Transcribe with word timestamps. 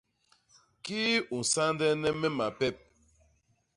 Kii 0.83 1.15
u 1.35 1.37
nsañdene 1.43 2.09
me 2.19 2.29
mapep? 2.37 2.75